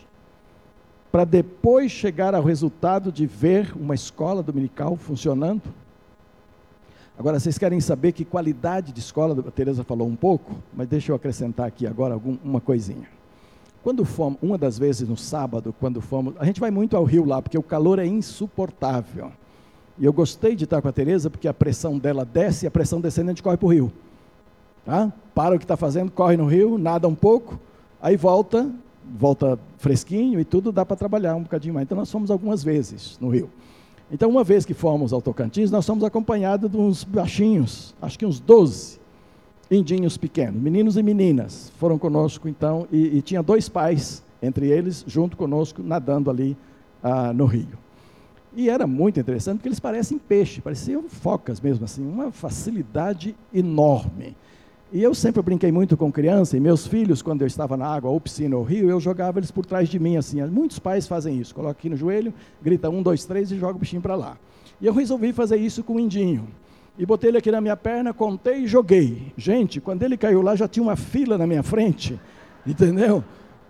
[1.12, 5.63] para depois chegar ao resultado de ver uma escola dominical funcionando?
[7.17, 11.12] Agora, vocês querem saber que qualidade de escola, a Tereza falou um pouco, mas deixa
[11.12, 13.19] eu acrescentar aqui agora algum, uma coisinha.
[13.84, 17.26] Quando fomos, uma das vezes no sábado, quando fomos, a gente vai muito ao rio
[17.26, 19.32] lá, porque o calor é insuportável.
[19.98, 22.72] E eu gostei de estar com a Tereza, porque a pressão dela desce e a
[22.72, 23.92] pressão descendo a gente corre para o rio.
[24.86, 25.12] Tá?
[25.34, 27.60] Para o que está fazendo, corre no rio, nada um pouco,
[28.02, 28.70] aí volta
[29.18, 31.86] volta fresquinho e tudo, dá para trabalhar um bocadinho mais.
[31.86, 33.50] Então nós fomos algumas vezes no Rio.
[34.12, 38.26] Então, uma vez que fomos ao Tocantins, nós fomos acompanhados de uns baixinhos, acho que
[38.26, 39.00] uns 12,
[39.72, 45.04] indinhos pequenos, meninos e meninas, foram conosco então, e, e tinha dois pais, entre eles,
[45.08, 46.58] junto conosco, nadando ali
[47.04, 47.78] ah, no rio.
[48.56, 54.36] E era muito interessante, porque eles parecem peixe, pareciam focas mesmo, assim, uma facilidade enorme.
[54.92, 58.10] E eu sempre brinquei muito com criança, e meus filhos, quando eu estava na água,
[58.10, 60.44] ou piscina ou rio, eu jogava eles por trás de mim, assim.
[60.48, 63.80] Muitos pais fazem isso, coloca aqui no joelho, grita um, dois, três e joga o
[63.80, 64.36] bichinho para lá.
[64.82, 66.48] E eu resolvi fazer isso com o indinho.
[67.00, 69.32] E botei ele aqui na minha perna, contei e joguei.
[69.38, 72.20] Gente, quando ele caiu lá, já tinha uma fila na minha frente,
[72.68, 73.24] entendeu?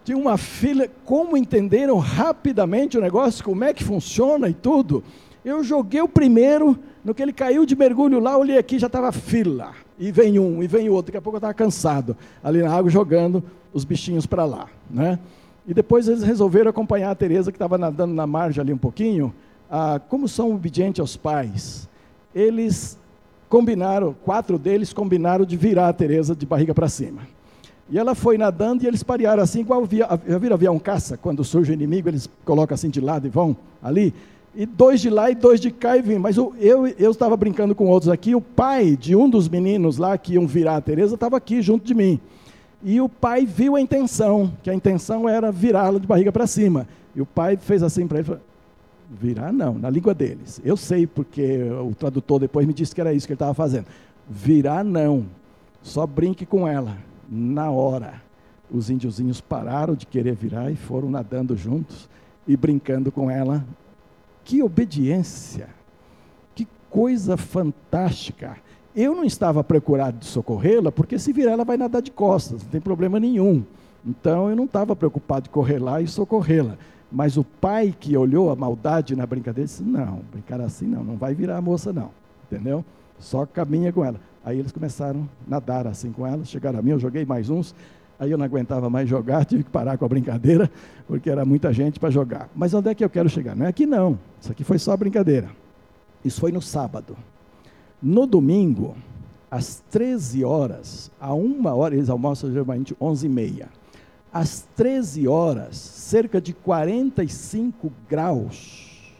[0.04, 5.04] Tinha uma fila, como entenderam rapidamente o negócio, como é que funciona e tudo.
[5.46, 9.12] Eu joguei o primeiro, no que ele caiu de mergulho lá, olhei aqui, já estava
[9.12, 11.12] fila e vem um, e vem outro.
[11.12, 14.68] Daqui a pouco eu estava cansado, ali na água, jogando os bichinhos para lá.
[14.89, 15.20] Né?
[15.68, 19.32] E depois eles resolveram acompanhar a Tereza, que estava nadando na margem ali um pouquinho.
[19.70, 21.88] Ah, como são obedientes aos pais,
[22.34, 22.99] eles
[23.50, 27.22] combinaram, quatro deles combinaram de virar a Tereza de barriga para cima.
[27.90, 31.18] E ela foi nadando e eles parearam assim, igual via, já viram avião caça?
[31.18, 34.14] Quando surge o inimigo, eles colocam assim de lado e vão ali
[34.56, 36.18] e dois de lá e dois de cá e vim.
[36.18, 40.18] Mas eu, eu estava brincando com outros aqui, o pai de um dos meninos lá
[40.18, 42.20] que iam virar a Tereza estava aqui junto de mim.
[42.84, 46.88] E o pai viu a intenção, que a intenção era virá-la de barriga para cima.
[47.16, 48.38] E o pai fez assim para ele,
[49.10, 50.62] virar não, na língua deles.
[50.63, 53.88] Eu sei porque o tradutor depois me disse que era isso que ele estava fazendo.
[54.30, 55.26] Virar não,
[55.82, 56.98] só brinque com ela,
[57.30, 58.22] na hora.
[58.72, 62.08] Os índiozinhos pararam de querer virar e foram nadando juntos
[62.48, 63.65] e brincando com ela
[64.43, 65.69] que obediência!
[66.56, 68.58] Que coisa fantástica!
[68.95, 72.69] Eu não estava procurado de socorrê-la, porque se virar ela vai nadar de costas, não
[72.69, 73.63] tem problema nenhum.
[74.06, 76.78] Então eu não estava preocupado de correr lá e socorrê-la.
[77.12, 81.17] Mas o pai que olhou a maldade na brincadeira disse: Não, brincar assim não, não
[81.17, 82.12] vai virar a moça, não.
[82.50, 82.86] Entendeu?
[83.17, 84.19] Só caminha com ela.
[84.43, 87.76] Aí eles começaram a nadar assim com ela, chegaram a mim, eu joguei mais uns.
[88.19, 90.69] Aí eu não aguentava mais jogar, tive que parar com a brincadeira,
[91.08, 92.50] porque era muita gente para jogar.
[92.56, 93.56] Mas onde é que eu quero chegar?
[93.56, 94.19] Não é aqui não.
[94.39, 95.50] Isso aqui foi só brincadeira.
[96.24, 97.15] Isso foi no sábado.
[98.02, 98.95] No domingo,
[99.50, 103.79] às 13 horas, a uma hora, eles almoçam geralmente 11 e meia.
[104.32, 109.13] Às 13 horas, cerca de 45 graus,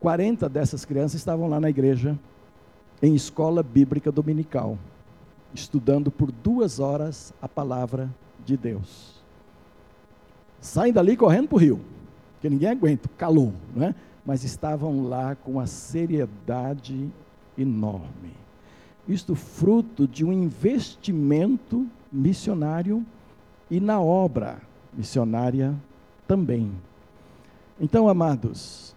[0.00, 2.18] 40 dessas crianças estavam lá na igreja,
[3.02, 4.78] em escola bíblica dominical
[5.54, 8.12] estudando por duas horas a palavra
[8.44, 9.14] de Deus.
[10.60, 11.80] Saem dali correndo para o rio,
[12.34, 13.94] porque ninguém aguenta, calor, não é?
[14.24, 17.08] mas estavam lá com uma seriedade
[17.56, 18.32] enorme.
[19.06, 23.04] Isto fruto de um investimento missionário
[23.70, 24.58] e na obra
[24.92, 25.74] missionária
[26.26, 26.72] também.
[27.80, 28.94] Então, amados,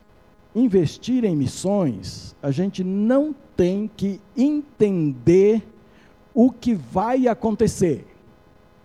[0.55, 5.63] investir em missões, a gente não tem que entender
[6.33, 8.07] o que vai acontecer,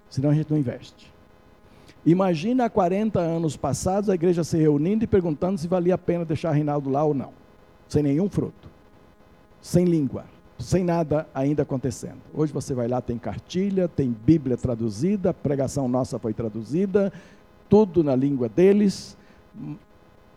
[0.09, 1.13] senão a gente não investe.
[2.05, 6.25] Imagina há 40 anos passados a igreja se reunindo e perguntando se valia a pena
[6.25, 7.33] deixar Reinaldo lá ou não,
[7.89, 8.69] sem nenhum fruto,
[9.61, 10.25] sem língua,
[10.59, 12.19] sem nada ainda acontecendo.
[12.33, 17.13] Hoje você vai lá, tem cartilha, tem Bíblia traduzida, a pregação nossa foi traduzida,
[17.69, 19.17] tudo na língua deles.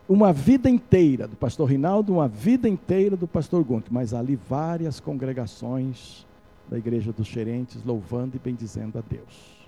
[0.08, 5.00] Uma vida inteira do pastor Rinaldo, uma vida inteira do pastor Gunther, mas ali várias
[5.00, 6.26] congregações
[6.70, 9.60] da igreja dos gerentes, louvando e bendizendo a Deus.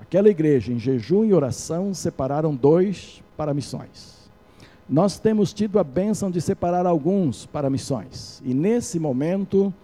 [0.00, 4.15] Aquela igreja, em jejum e oração, separaram dois para missões.
[4.88, 8.40] Nós temos tido a bênção de separar alguns para missões.
[8.44, 9.74] E nesse momento,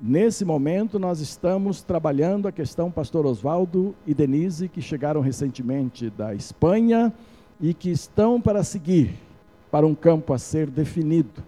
[0.00, 6.34] nesse momento, nós estamos trabalhando a questão pastor Oswaldo e Denise, que chegaram recentemente da
[6.34, 7.12] Espanha
[7.60, 9.14] e que estão para seguir
[9.70, 11.42] para um campo a ser definido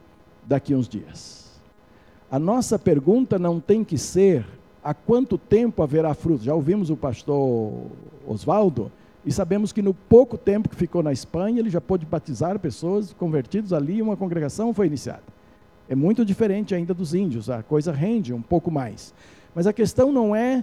[0.46, 1.58] daqui uns dias.
[2.30, 4.44] A nossa pergunta não tem que ser
[4.84, 6.44] há quanto tempo haverá fruto.
[6.44, 7.72] Já ouvimos o pastor
[8.26, 8.92] Oswaldo
[9.24, 13.12] e sabemos que no pouco tempo que ficou na Espanha, ele já pôde batizar pessoas
[13.12, 15.22] convertidas ali e uma congregação foi iniciada.
[15.88, 19.14] É muito diferente ainda dos índios, a coisa rende um pouco mais.
[19.54, 20.62] Mas a questão não é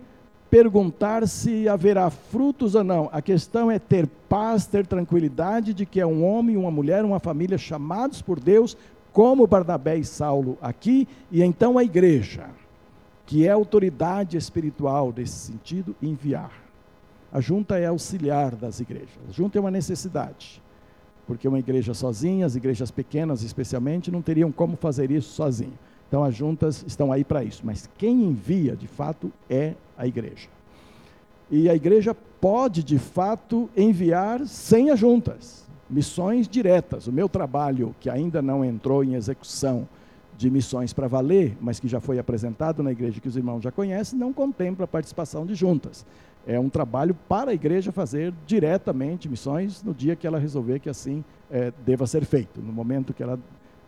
[0.49, 3.09] perguntar se haverá frutos ou não.
[3.11, 7.19] A questão é ter paz, ter tranquilidade de que é um homem, uma mulher, uma
[7.19, 8.77] família chamados por Deus
[9.11, 12.49] como Barnabé e Saulo aqui, e então a igreja,
[13.25, 16.64] que é autoridade espiritual nesse sentido, enviar.
[17.35, 19.19] A junta é auxiliar das igrejas.
[19.27, 20.63] A junta é uma necessidade,
[21.27, 25.77] porque uma igreja sozinha, as igrejas pequenas especialmente, não teriam como fazer isso sozinho.
[26.07, 30.47] Então as juntas estão aí para isso, mas quem envia de fato é a igreja.
[31.51, 37.05] E a igreja pode de fato enviar sem as juntas missões diretas.
[37.05, 39.85] O meu trabalho, que ainda não entrou em execução,
[40.37, 43.71] de missões para valer, mas que já foi apresentado na igreja que os irmãos já
[43.71, 46.05] conhecem, não contempla a participação de juntas.
[46.47, 50.89] É um trabalho para a igreja fazer diretamente missões no dia que ela resolver que
[50.89, 53.39] assim é, deva ser feito, no momento que ela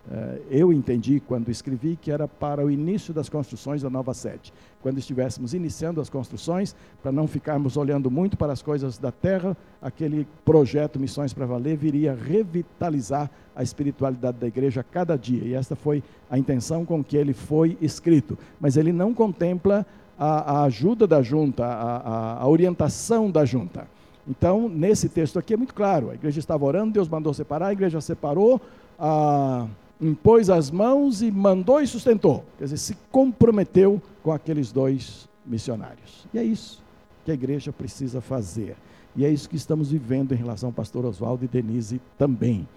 [0.10, 4.54] eh, eu entendi quando escrevi que era para o início das construções da nova sede.
[4.82, 9.56] Quando estivéssemos iniciando as construções, para não ficarmos olhando muito para as coisas da terra,
[9.82, 15.44] aquele projeto Missões para Valer viria revitalizar a espiritualidade da igreja a cada dia.
[15.44, 18.38] E esta foi a intenção com que ele foi escrito.
[18.62, 19.86] Mas ele não contempla
[20.18, 23.88] a, a ajuda da junta, a, a, orientação da junta.
[24.28, 27.74] Então, nesse texto aqui é muito claro: a igreja estava orando, Deus mandou separar, a
[27.74, 28.62] igreja separou.
[29.00, 29.68] A,
[30.00, 32.46] impôs as mãos e mandou e sustentou.
[32.58, 36.28] Quer dizer, se comprometeu com aqueles dois missionários.
[36.34, 36.84] E é isso
[37.26, 38.76] que a igreja precisa fazer.
[39.16, 42.68] E é isso que estamos vivendo em relação ao pastor Oswaldo e Denise também.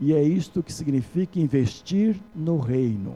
[0.00, 3.14] E é isto que significa investir no reino.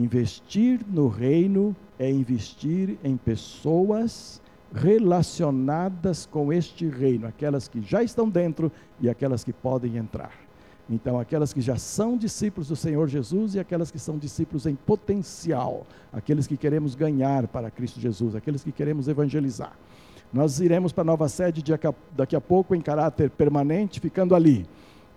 [0.00, 4.40] Investir no reino é investir em pessoas
[4.74, 10.32] relacionadas com este reino, aquelas que já estão dentro e aquelas que podem entrar.
[10.88, 14.74] Então, aquelas que já são discípulos do Senhor Jesus e aquelas que são discípulos em
[14.74, 19.76] potencial, aqueles que queremos ganhar para Cristo Jesus, aqueles que queremos evangelizar.
[20.32, 21.62] Nós iremos para a nova sede
[22.16, 24.66] daqui a pouco em caráter permanente, ficando ali.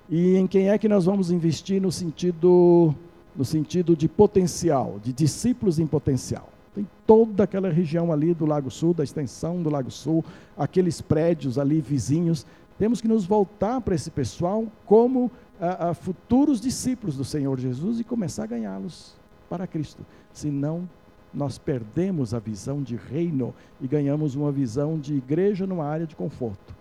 [0.09, 2.93] E em quem é que nós vamos investir no sentido,
[3.35, 6.49] no sentido de potencial, de discípulos em potencial?
[6.73, 10.25] Tem toda aquela região ali do Lago Sul, da extensão do Lago Sul,
[10.57, 12.45] aqueles prédios ali vizinhos.
[12.79, 17.99] Temos que nos voltar para esse pessoal como a, a futuros discípulos do Senhor Jesus
[17.99, 19.13] e começar a ganhá-los
[19.49, 20.03] para Cristo.
[20.31, 20.89] Senão,
[21.33, 26.15] nós perdemos a visão de reino e ganhamos uma visão de igreja numa área de
[26.15, 26.75] conforto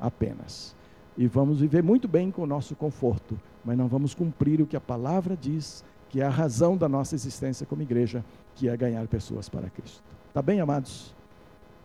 [0.00, 0.74] apenas.
[1.16, 4.76] E vamos viver muito bem com o nosso conforto, mas não vamos cumprir o que
[4.76, 9.06] a palavra diz, que é a razão da nossa existência como igreja, que é ganhar
[9.06, 10.02] pessoas para Cristo.
[10.32, 11.14] Tá bem, amados?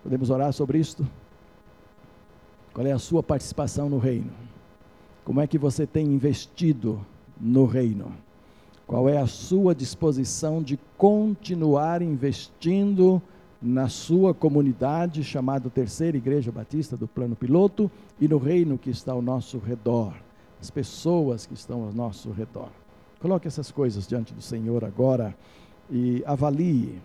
[0.04, 1.08] Podemos orar sobre isto?
[2.74, 4.32] Qual é a sua participação no reino?
[5.24, 7.06] Como é que você tem investido
[7.40, 8.12] no reino?
[8.88, 13.22] Qual é a sua disposição de continuar investindo
[13.62, 19.12] na sua comunidade, chamada Terceira Igreja Batista do Plano Piloto, e no reino que está
[19.12, 20.14] ao nosso redor,
[20.60, 22.81] as pessoas que estão ao nosso redor?
[23.22, 25.36] Coloque essas coisas diante do Senhor agora
[25.92, 27.00] e avalie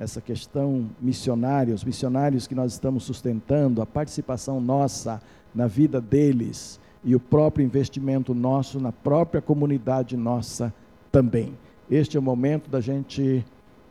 [0.00, 5.22] essa questão missionária, os missionários que nós estamos sustentando, a participação nossa
[5.54, 10.74] na vida deles e o próprio investimento nosso na própria comunidade nossa
[11.12, 11.56] também.
[11.88, 13.44] Este é o momento da gente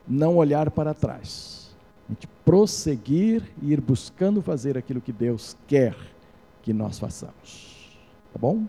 [0.06, 1.74] não olhar para trás,
[2.08, 5.96] a gente prosseguir e ir buscando fazer aquilo que Deus quer
[6.60, 7.96] que nós façamos.
[8.32, 8.66] Tá bom?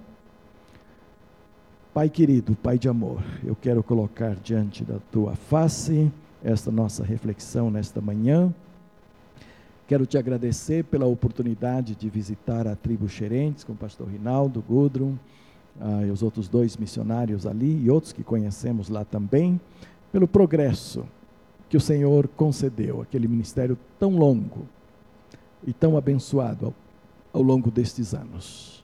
[1.93, 6.09] Pai querido, Pai de amor, eu quero colocar diante da tua face
[6.41, 8.49] esta nossa reflexão nesta manhã.
[9.89, 15.15] Quero te agradecer pela oportunidade de visitar a tribo Xerentes com o pastor Rinaldo, Gudrun,
[15.81, 19.59] ah, e os outros dois missionários ali e outros que conhecemos lá também,
[20.13, 21.05] pelo progresso
[21.67, 24.65] que o Senhor concedeu, aquele ministério tão longo
[25.67, 26.73] e tão abençoado ao,
[27.33, 28.80] ao longo destes anos.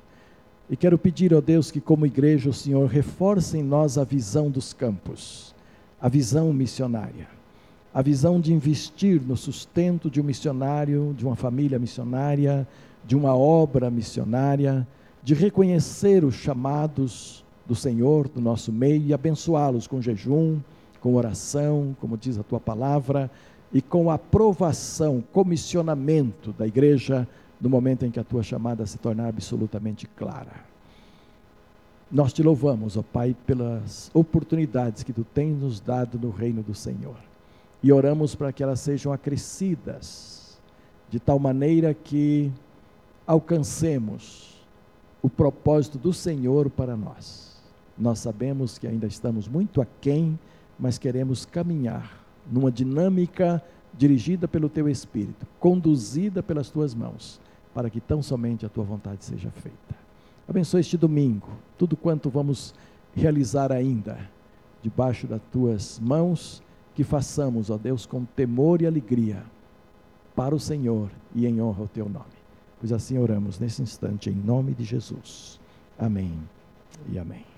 [0.69, 4.49] E quero pedir a Deus que, como igreja, o Senhor reforce em nós a visão
[4.49, 5.55] dos campos,
[5.99, 7.37] a visão missionária
[7.97, 12.67] a visão de investir no sustento de um missionário, de uma família missionária,
[13.03, 14.87] de uma obra missionária,
[15.23, 20.59] de reconhecer os chamados do Senhor do nosso meio e abençoá-los com jejum,
[21.01, 23.31] com oração, como diz a tua palavra,
[23.73, 27.27] e com aprovação, comissionamento da igreja
[27.59, 30.65] no momento em que a tua chamada se tornar absolutamente clara.
[32.11, 36.73] Nós te louvamos, ó Pai, pelas oportunidades que tu tens nos dado no reino do
[36.73, 37.17] Senhor
[37.81, 40.59] e oramos para que elas sejam acrescidas,
[41.09, 42.51] de tal maneira que
[43.25, 44.65] alcancemos
[45.21, 47.61] o propósito do Senhor para nós.
[47.97, 50.37] Nós sabemos que ainda estamos muito aquém,
[50.77, 53.63] mas queremos caminhar numa dinâmica
[53.97, 57.39] dirigida pelo Teu Espírito, conduzida pelas Tuas mãos,
[57.77, 59.95] para que tão somente a Tua vontade seja feita.
[60.49, 61.47] Abençoe este domingo,
[61.77, 62.73] tudo quanto vamos
[63.15, 64.17] realizar ainda,
[64.81, 66.63] debaixo das Tuas mãos
[66.95, 69.43] que façamos, ó Deus, com temor e alegria
[70.35, 72.25] para o Senhor e em honra ao teu nome.
[72.79, 75.59] Pois assim oramos nesse instante, em nome de Jesus.
[75.99, 76.33] Amém
[77.11, 77.56] e amém.